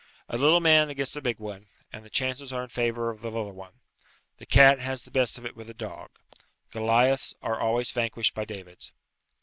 A 0.29 0.35
little 0.35 0.61
man 0.61 0.89
against 0.89 1.15
a 1.15 1.21
big 1.21 1.37
one, 1.37 1.67
and 1.93 2.03
the 2.03 2.09
chances 2.09 2.51
are 2.51 2.63
in 2.63 2.69
favour 2.69 3.11
of 3.11 3.21
the 3.21 3.29
little 3.29 3.51
one. 3.51 3.81
The 4.39 4.47
cat 4.47 4.79
has 4.79 5.03
the 5.03 5.11
best 5.11 5.37
of 5.37 5.45
it 5.45 5.55
with 5.55 5.69
a 5.69 5.75
dog. 5.75 6.09
Goliaths 6.71 7.35
are 7.43 7.59
always 7.59 7.91
vanquished 7.91 8.33
by 8.33 8.45
Davids. 8.45 8.93